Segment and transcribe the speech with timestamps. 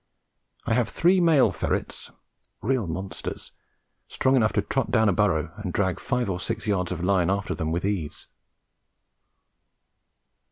[0.65, 2.09] I have three male ferrets,
[2.63, 3.51] real monsters,
[4.07, 7.29] strong enough to trot down a burrow and drag five or six yards of line
[7.29, 8.25] after them with ease.